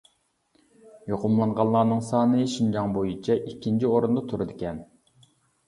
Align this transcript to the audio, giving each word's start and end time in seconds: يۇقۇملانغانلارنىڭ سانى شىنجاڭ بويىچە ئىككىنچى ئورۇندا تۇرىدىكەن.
يۇقۇملانغانلارنىڭ 1.11 2.01
سانى 2.09 2.47
شىنجاڭ 2.55 2.97
بويىچە 2.97 3.39
ئىككىنچى 3.39 3.93
ئورۇندا 3.95 4.27
تۇرىدىكەن. 4.35 4.85